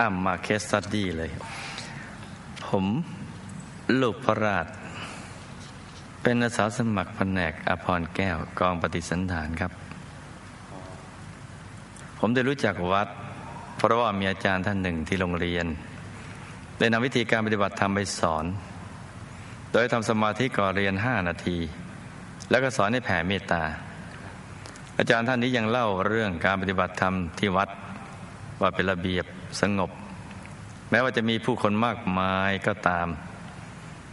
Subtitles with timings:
[0.00, 1.30] อ้ำมาเคสตัดดี้เลย
[2.66, 2.84] ผม
[4.00, 4.66] ลูกพระราช
[6.22, 9.72] เป็นอาสาสมัครแผนกอภรแก้วกองปฏิสันฐานครับ
[12.18, 13.08] ผมได้รู้จักวัด
[13.76, 15.66] เพราะว่ามีอาจารย์ท่านหนึ่งที่โรงเรียน
[16.78, 18.44] ได้นำวิธีการปฏิบัติธรรมไปสอน
[19.72, 21.58] โดยทำสมาธิก่อนเรียนห้านาที
[22.50, 23.62] แล้วก็สอนให้แผ่เมตตา
[24.98, 27.68] อาจารย์ท่านนี้ยังเล่าเรื่องการปฏิบัติธรรมที่วัด
[28.60, 29.24] ว่าเป็นระเบียบ
[29.60, 29.90] สงบ
[30.90, 33.08] แม้ว่าจะมีผู้คนมากมายก็ตาม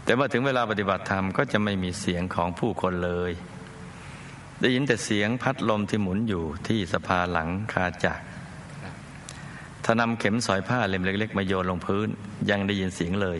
[0.03, 3.31] แต่เมื่อถึงเวลาปฏิบัติธรรมก็จะไม่มีเสียงของผู้คนเลย
[4.61, 8.23] ได้ยินแต่เสียงพัดลมที่หมุนอยู่ที่สภาหลังคาจักร
[9.83, 12.07] ถ้านำเข็มสอยผ้าเล่มเล็ก ๆ มาโยนลงพื้น
[12.49, 13.39] ยังได้ยินเสียงเลย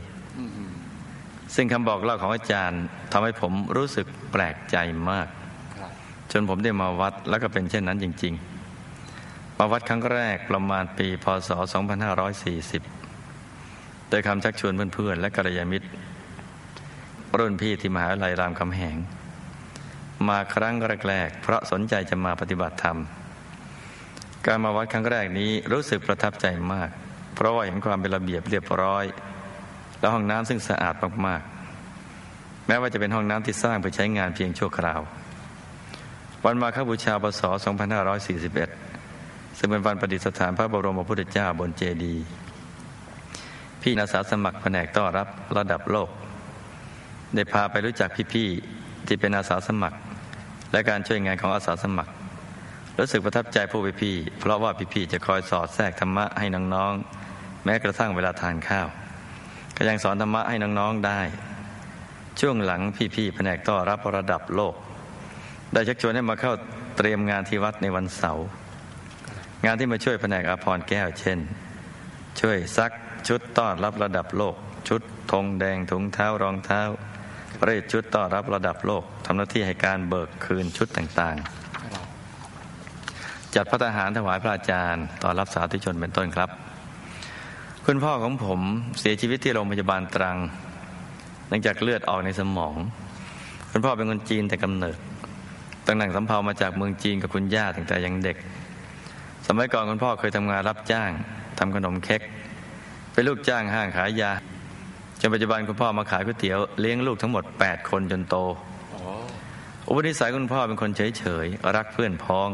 [1.56, 4.78] ซึ่งคำบอกเล่าของอาจารย์ทำให้ผมรู้สึกแปลกใจ
[5.10, 5.28] มาก
[6.32, 8.34] จนผมได้มาวัดแล้วก็เป็นเช่นนั้นจริง
[8.96, 11.50] ๆ มาวัดครั้งแรกประมาณปีพศ
[12.26, 12.97] 2540
[14.10, 15.88] โดยคำชักชวนเพื่อนๆ และกัลยาณมิตร
[17.38, 18.98] รุ่นพี่ที่มหาวิทยาลัยรามคำแหง
[20.28, 20.76] มาครั้ง
[21.08, 22.98] แรกๆเพราะสนใจจะมาปฏิบัติธรรม
[24.46, 26.90] การมาวัดครั้งแรกนี้รู้สึกประทับใจมาก
[27.36, 29.06] เพราะว่าเห็นความเป็นระเบียบเรียบร้อย
[30.00, 35.02] และห้องน้ำซึ่งสะอาดมากๆ แม้ว่าจะเป็นห้องน้ำที่สร้างเพื่อใช้งานเพียงชั่วคราว
[36.46, 37.42] วันมาคบูชาปศ
[38.70, 42.24] 2541 ซึ่งเป็นวันประดิษฐานพระบรมพุทธเจ้าบนเจดีย์
[43.90, 46.10] พี่อาสาสมัครแผนกต้อนรับระดับโลก
[47.36, 49.98] ได้พาไปรู้จักพี่ๆที่เป็นอาสาสมัคร
[50.72, 52.12] และการช่วยงานของอาสาสมัคร
[53.00, 58.88] รู้สึกประทับใจผู้พี่ๆเพราะว่าพี่ๆจะคอยสอดแทรกธรรมะให้น้องๆ แม้กระทั่งเวลาทานข้าว
[59.78, 61.22] ก็ยังสอนธรรมะให้น้องๆได้
[62.40, 62.82] ช่วงหลัง
[63.16, 64.76] พี่ๆแผนกต้อนรับระดับโลก
[65.74, 66.54] ได้ชักชวนให้มาเข้า
[66.98, 68.46] เตรียมงานที่วัดในวันเสาร์
[69.66, 71.40] งานที่มาช่วยแผนกอภรแก้วเช่น
[72.42, 72.92] ช่วยซัก
[73.28, 74.56] ชุดต้อนรับระดับโลก
[74.88, 75.02] ชุด
[75.32, 76.82] ธงแดงถุงเท้ารองเท้า
[77.64, 86.50] เรศชุดต้อนรับระดับโลกทำหน้าที่ให้การเบิกคืนชุดต่างๆ จัดพระทหารถวายพระอาจารย์ต้อนรับสาธุชนเป็นต้นครับ
[87.86, 88.60] คุณพ่อของผม
[89.00, 90.38] เสียชีวิตที่โรงพยาบาลตรัง
[91.50, 92.76] หลังจากเลือดออกในสมอง
[93.72, 94.98] คุณพ่อเป็นคนจีนแต่กำเนิด
[95.86, 98.38] ตั้งหนังสำเภามาจากเมืองจีนกับคุณย่าตั้งแต่ยังเด็ก
[99.48, 101.10] สมัยก่อนคุณพ่อเคยทำงานรับจ้าง
[101.60, 102.22] ทำขนมเค้ก
[103.18, 104.32] เป็นลูกจ้างห้างขายยา
[105.20, 108.36] จนปัจจุบันคุณพ่อมาขายก๋วยเตี๋ยวเลี้ยงลูกทั้งหมด 8 คนจนโต
[109.88, 111.46] อุปนิสัยคุณพ่อเป็นคนเฉยเฉย
[111.76, 112.50] รักเพื่อนพ้อง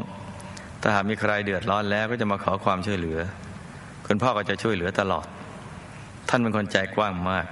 [0.81, 3.19] ถ้าหากมีใครเดือดร้อนแล้วก็จะมาขอความช่วยเหลือ
[4.07, 5.25] คุณพ่อก็จะช่วยเหลือตลอด
[6.29, 7.45] ท่านเป็นคนใจกว้างมาก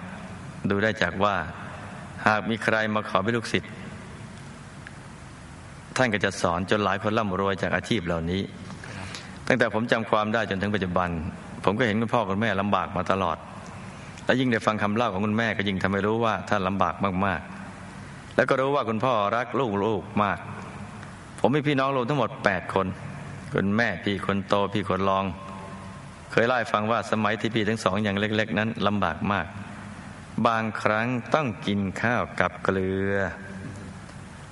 [0.70, 1.36] ดูได้จากว่า
[2.28, 3.72] หากมีใครมาขอเป็นลูกศิษย์
[5.98, 8.42] ท่านก็จะสอนจนหลายคนร่ำรวยจากอาชีพเหล่านี้
[9.48, 11.10] ตั้งแต่ผมจำความได้จนถึงปัจจุบัน
[11.64, 13.38] ผมก็เห็นคุณพ่อคุณแม่ลำบากมาตลอด
[14.26, 20.40] และยิ่งได้ฟังคำเล่าของคุณแม่ก็ยิ่งทำให้รู้ว่าท่านลำบากมากๆ แล้วก็รู้ว่าคุณพ่อรักลูกลูกมาก
[21.40, 22.88] ผมมีพี่น้องรวมทั้งหมด 8 คน
[23.54, 25.26] คุณแม่พี่คนโตพี่คนรอง
[26.32, 29.46] เคยเล่าให้ฟังว่าสมัยที่พี่ทั้งสองอย่างเล็ก ๆ นั้นลำบากมาก
[30.48, 33.16] บางครั้งต้องกินข้าวกับเกลือ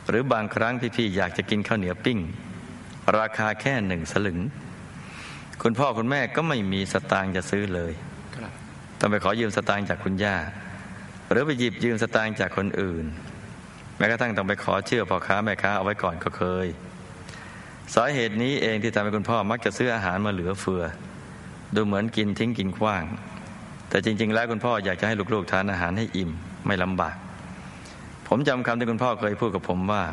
[0.10, 2.20] หรือบางครั้งพี่ๆอยากจะกินข้าวเหนียวปิ้ง
[3.18, 4.40] ราคาแค่หนึ่งสลึง
[5.64, 7.94] คุณพ่อคุณแม่ก็ไม่มีสตางค์จะซื้อเลย
[9.00, 10.36] ต้องไปขอยืมสตางค์จากคุณย่า
[11.30, 13.06] หรือไปหยิบยืมสตางค์จากคนอื่น
[13.98, 16.68] แม้กระทั่งต้องไปขอเชื่อพ่อค้าแม่ค้าเอาไว้ก่อนก็เคย
[17.96, 20.84] สาเหตุนี้เองที่ทำให้คุณพ่อมักจะซื้ออาหารมาเหลือเฟือ
[21.76, 23.04] ดูเหมือนกินทิ้งกินขว้าง
[23.90, 26.32] แต่จริง ๆ แล้วคุณพ่ออยากจะให้ลูกๆทานอาหารให้อิ่ม
[26.66, 27.16] ไม่ลำบาก
[28.28, 30.04] ผมจำคำที่คุณพ่อเคยพูดกับผมว่า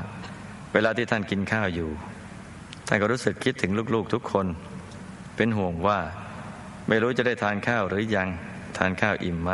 [0.73, 1.91] เวลาที่ท่านกินข้าวอยู่
[2.89, 4.47] ท่านก็รู้สึกคิดถึงลูกๆทุกคน
[5.37, 5.99] เป็นห่วงว่า
[6.89, 8.29] ไม่รู้จะได้ทานข้าวหรือยัง
[8.79, 9.53] ทานข้าวอิ่มไหม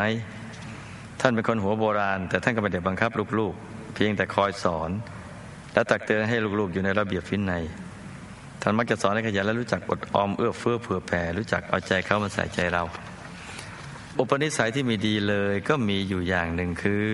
[1.20, 4.91] ท่านเป็นคนหัวโบราณ แต่ท่านก็ไม่ได้บังคับลูกๆ เพียงแต่คอยสอน
[5.72, 7.54] และตักเตือนให้ลูกๆ อยู่ในระเบียบฟินใน
[8.62, 12.83] ท่านมักจะสอนให้ขยันและรู้จักอดออมเอื้อเฟื้อเผื่อแผ่รู้จักเอาใจเขามาใส่ใจเรา
[14.18, 17.04] อุปนิสัยที่มีดีเลยก็มีอยู่อย่างหนึ่งคือ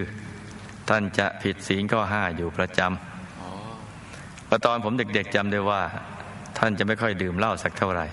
[0.89, 5.81] ท่านจะผิดศีลข้อห้าอยู่ประจำพอตอนผมเด็กๆจำได้ว่า
[6.59, 8.07] ท่านจะไม่ค่อยดื่มเหล้าสักเท่าไหร่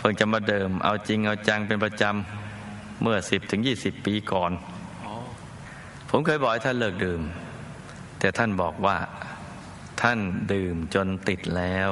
[0.00, 4.52] เพิ่งจะมาเดิม เอาจริงเอาจังเป็นประจำเมื่อสิบถึงยี่สิบปีก่อน
[6.10, 7.20] ผมเคยบอกให้ท่านเลิกดื่ม
[8.20, 8.96] แต่ท่านบอกว่า
[10.02, 10.18] ท่าน
[10.52, 11.90] ดื่มจนติดแล้ว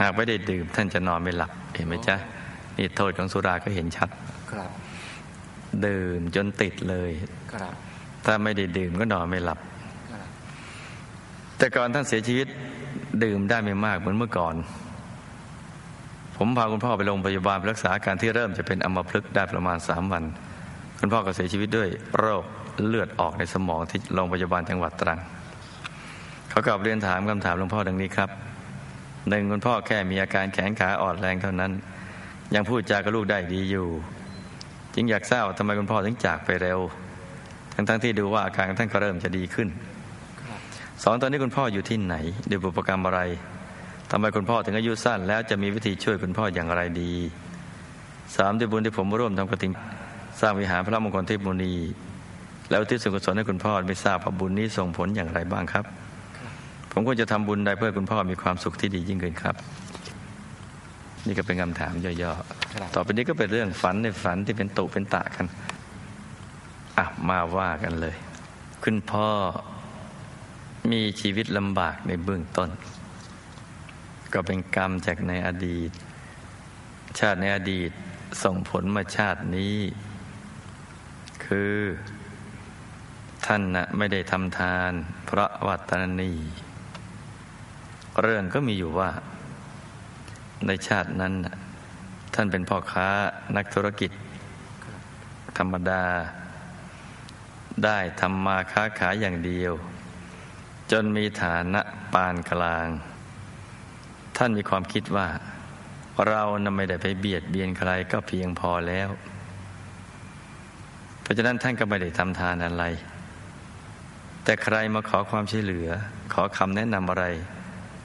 [0.00, 2.16] หากไม่ได้ดื่ม ท่านจะนอนไม่หลับ เห็นไหมจ๊ะ
[2.76, 4.10] นี่โทษของสุราก็เห็นชัด
[4.52, 4.70] ครับ
[5.86, 7.10] ดื่มจนติดเลย
[7.52, 7.72] ครับ
[8.24, 9.58] ถ้าไม่ได้ดื่มก็นอนไม่หลับ
[10.12, 10.26] ครับ
[11.58, 12.48] แต่ก่อนท่านเสียชีวิต
[13.24, 14.54] ดื่มได้ไม่มากเหมือนเมื่อก่อน
[16.36, 20.24] ผมพาคุณพ่อไปโรงพยาบาลรักษาการที่เริ่มจะเป็นอัมพฤกษ์ได้ประมาณสามวัน
[20.98, 21.88] คุณพ่อก็เสียชีวิตด้วย
[22.18, 22.44] โรค
[22.88, 25.18] เลือดออกในสมองที่โรงพยาบาลจังหวัดตรัง
[26.50, 28.30] เขากลับเรียนถามคำถามหลวงพ่อดังนี้ครับ
[29.28, 31.72] หนึ่งคุณพ่อแค่มีอาการแขนขาอ่อนแรงเท่านั้น
[32.54, 33.88] ยังพูดจากับลูกได้ดีอยู่
[34.94, 36.80] จึงอยากทราบว่าทำไมคุณพ่อถึงจากไปเร็ว
[37.74, 39.68] ทั้งๆทที่ดูว่าอาการท่านก็เริ่มจะดีขึ้น
[41.02, 42.16] สองตอนนี้คุณพ่ออยู่ที่ไหน
[42.50, 43.20] ด้วยบุพกรรมอะไร
[44.14, 47.12] ทำไมคุณพ่อถึงอายุสั้น แล้วจะมีวิธีช่วยคุณพ่ออย่างไรดี
[48.36, 49.72] สามด้วยบุญที่ผมร่วมทำกระถิ่น
[50.40, 51.72] สร้างวิหารพระมงคลเทพมุนี
[52.70, 55.84] แล้วที่สุกุศลให้คุณพ่อไม่ทราบว่าบุญนี้ส่งผลอย่างไรบ้างครับ
[56.92, 59.56] ผมควรจะทำบุญใดเพื่อคุณพ่อมีความสุขที่ดียิ่งขึ้นครับ
[61.26, 61.92] นี่ก็เป็นคำถาม
[62.22, 65.46] ย่อๆต่อไปนี้ก็เป็นเรื่องฝันในฝันที่เป็นตุเป็นตะกัน
[66.98, 68.14] อะมาว่ากันเลย
[68.84, 69.28] คุณพ่อ
[70.90, 72.70] มีชีวิตลำบากในเบื้องต้น
[74.34, 75.90] ก็เป็นกรรมจากในอดีต
[77.18, 77.90] ชาติในอดีต
[78.42, 79.78] ส่งผลมาชาตินี้
[81.44, 81.76] คือ
[83.46, 84.92] ท่านนะไม่ได้ทำทาน
[85.26, 86.32] เพราะวัตนนี
[88.22, 89.10] เรื่องก็มีอยู่ว่า
[90.66, 91.34] ในชาตินั้น
[92.34, 93.08] ท่านเป็นพ่อค้า
[93.56, 94.10] นักธุรกิจ
[95.58, 96.04] ธรรมดา
[97.84, 99.72] ได้ทำมาค้าขายอย่างเดียว
[100.90, 101.80] จนมีฐานะ
[102.12, 102.88] ปานกลาง
[104.36, 105.26] ท่านมีความคิดว่า
[106.28, 109.08] เรานไม่ได้ไปเบียดเบียนใครก็เพียงพอแล้ว
[111.22, 112.84] เพราะฉะนั้นท่านก็ไม่ได้ทำทานอะไร
[114.44, 115.88] แต่ใครมาขอความช่วยเหลือ
[116.32, 117.24] ขอคำแนะนำอะไร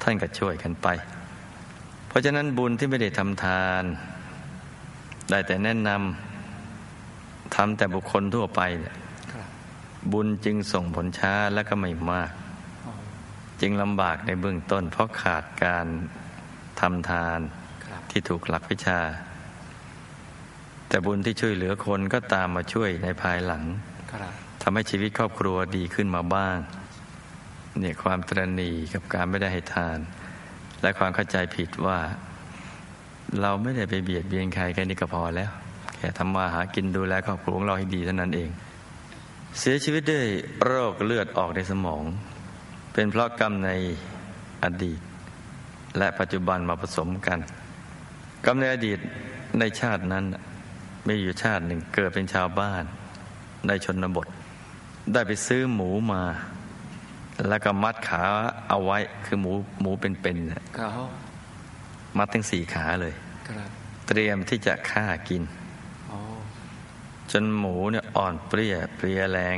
[0.02, 0.88] ท่านก็ช่วยกันไป
[2.08, 3.84] เพราะฉะนั้นบุญที่ไม่ได้ทำทาน
[5.30, 8.96] ได้แต่แนะนำทำแต่บุคคลทั่วไปเนี่ย
[10.12, 12.32] บุญจึงส่งผลช้าและก็ไม่มาก
[13.62, 15.88] จึงลำบากในเบื้องต้น เพราะขาดการ
[16.80, 17.40] ทำทาน
[18.12, 19.00] ที่ถูกหลักวิชา
[20.88, 23.64] แต่บุญที่ช่วยเหลือคนก็ตามมาช่วยในภายหลัง
[24.62, 26.58] ทำให้ชีวิตครอบครัวดีขึ้นมาบ้าง
[27.80, 29.98] เนี่ยความตรณีกับการไม่ได้ให้ทาน
[30.82, 32.00] และความเข้าใจผิดว่า
[33.42, 35.52] เราไม่ได้ไปเบียดเบียนใครแค่นี้ก็พอแล้ว
[35.98, 38.50] แค่ทำมาหากินดูแลครอบครัวของเราให้ดีเท่านั้นเอง
[39.60, 40.26] เสียชีวิตด้วย
[40.64, 42.04] โรคเลือดออกในสมอง
[43.00, 43.72] เป็นเพราะกรรมใน
[44.64, 45.00] อดีต
[45.98, 47.40] และปัจจุบันมาผสมกัน
[48.46, 49.00] กรรมในอดีต
[49.60, 50.26] ในชาตินั้น
[51.08, 52.84] มีอยู่ชาติหนึ่งเกิดเป็นชาวบ้าน
[53.68, 54.28] ในชนบท
[55.14, 56.24] ได้ไปซื้อหมูมา
[57.48, 58.24] แล้วก็มัดขา
[58.70, 59.52] เอาไว้คือหมู
[59.82, 63.14] หมูเป็นๆมัดทั้งสี่ขาเลย
[64.08, 65.44] เตรียมที่จะฆ่ากิน
[67.32, 69.58] จนหมูเนี่ยอ่อนเปรี้ยเปรี้ยแรง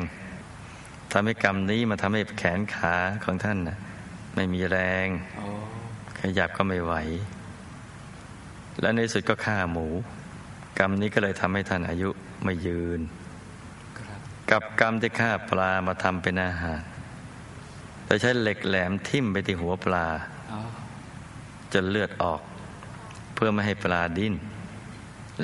[1.11, 3.77] ทำให้กรรมนี้มาทำให้แขนขาของท่านนะ
[4.35, 5.07] ไม่มีแรง
[6.19, 6.93] ขยับก็ไม่ไหว
[8.81, 9.87] และในสุดก็ฆ่าหมู
[10.79, 12.09] กรรมนี้ก็เลยทำให้ท่านอายุ
[12.43, 12.99] ไม่ยืน
[14.51, 16.81] กับกรรมที่ฆ่าปลามาทำเป็นอาหาร
[18.05, 20.07] โดยใช้เหล็กแหลมทิ่มไปที่หัวปลา
[21.73, 22.41] จนเลือดออก
[23.33, 24.33] เพื่อไม่ให้ปลาดิ้น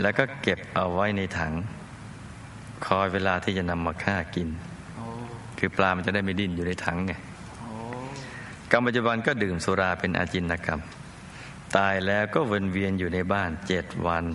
[0.01, 1.53] แล้วก็เก็บเอาไว้ในถัง
[2.85, 4.49] คอยเวลาที่จะนำมาฆ่ากิน
[5.67, 7.13] คือปลามันจะได้ไม่ดิ้นอยู่ในถังไง
[8.71, 10.81] กรรมปัจจุบันก็ดื่มสุราเป็นอาจินกรรม
[11.77, 14.25] ตายแล้วก็วนเวียนอยู่ในบ้านเจ็ดวัน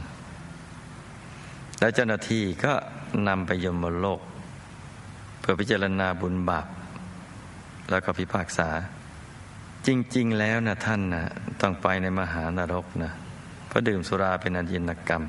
[1.80, 2.72] แล้วเจ้าหน้าที่ก็
[3.28, 4.20] นำไปยมโลก
[5.40, 6.66] เพื่อพิจารณาบุญบาป
[7.90, 8.68] แล้วก็พิพากษา
[9.86, 11.24] จริง ๆ แล้วนะท่านนะ
[11.60, 13.12] ต้องไปในมหานรกนะ
[13.68, 15.22] เพราะดื่มสุราเป็นอาจินกรรม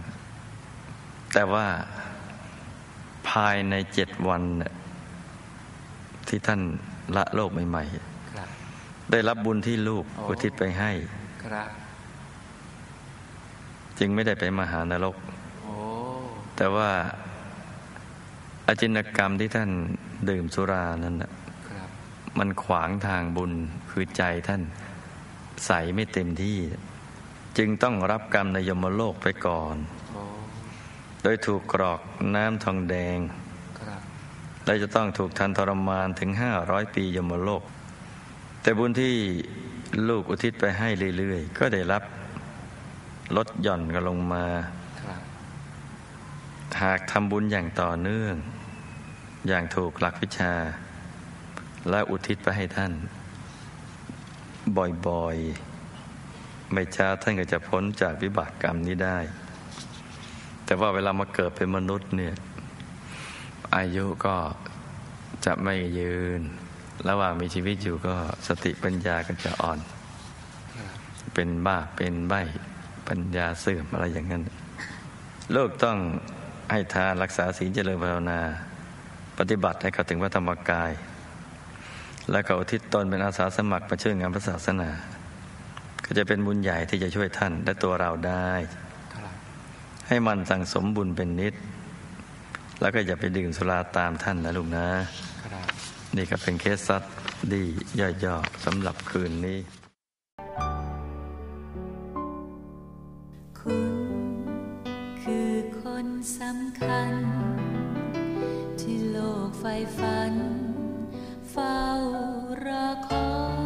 [1.33, 1.67] แต่ว่า
[3.29, 4.73] ภายในเจ็ดวันนะ
[6.31, 6.61] ที่ท่าน
[7.15, 10.91] ละโลกใหม่ๆได้รับบุญที่ลูกอุทิศไปให้
[13.99, 15.15] จึงไม่ได้ไปมหานรก
[16.55, 16.89] แต่ว่า
[18.67, 19.69] อาจินกรรมที่ท่าน
[20.29, 21.31] ดื่มสุรานั้นนะ
[22.39, 23.51] มันขวางทางบุญ
[23.89, 24.61] คือใจท่าน
[25.65, 26.57] ใสไม่เต็มที่
[27.57, 29.75] จึงต้องรับกรรมในยมโลกไปก่อน
[31.23, 32.01] โดยถูกกรอก
[32.35, 33.17] น้ำทองแดง
[34.65, 37.63] และจะต้องถูกทันทรมานถึงห้าร้อยปียมโลก
[38.61, 39.13] แต่บุญที่
[40.09, 42.03] ลูกอุทิศไปให้เรื่อยๆ ก็ได้รับ
[43.37, 44.45] ลดหย่อนกันลงมา
[46.81, 48.35] หากทำบุญอย่างต่อเนื่อง
[49.47, 50.53] อย่างถูกหลักวิชา
[51.89, 52.91] และอุทิศไปให้ท่าน
[55.07, 59.17] บ่อยๆ ไม่ช้าท่านก็จะพ้นจากวิบากกรรมนี้ได้
[60.65, 62.33] แต่ว่าเวลามาเกิดเป็นมนุษย์เนี่ย
[63.75, 64.35] อายุก็
[65.45, 66.41] จะไม่ยืน
[67.09, 68.13] ระหว่างมีชีวิตอยู่ก็
[68.47, 69.79] สติปัญญาก็จะอ่อน
[71.33, 72.35] เป็นบ้าเป็นใบไป
[73.07, 74.43] ปัญญาเสื่อมอะไรอย่างนั้น
[75.53, 75.97] โลกต้อง
[76.71, 78.39] ให้ทานรักษาศีลเจริญภาวนา
[79.37, 80.91] ปฏิบัติให้เข้าถึงพระธรรมกาย
[82.31, 84.89] และเขาอุทิศตนเป็นอาสาสมัครมาช่วยงานพระศาสนา
[86.05, 88.51] ก็จะเป็นบุญใหญ่ที่จะช่วยท่านและตัวเราได้
[89.13, 89.31] ครับ
[90.07, 91.53] ให้มันสั่งสมบุญเป็นนิด
[92.81, 94.87] แล้วก็อย่าไปดื่มสุราตามท่านนะลุงนะ
[96.15, 97.03] นี่ก็เป็นเคสซัด
[97.53, 97.63] ดี
[97.99, 99.59] ย่อยๆสำหรับคืนนี้
[103.59, 103.93] คุณ
[105.21, 106.07] คือคน
[106.39, 107.13] สำคัญ
[108.81, 109.65] ที่โลกไฟ
[109.97, 110.33] ฝัน
[111.51, 111.79] เฝ้า
[112.65, 113.27] รอคอ
[113.59, 113.60] ย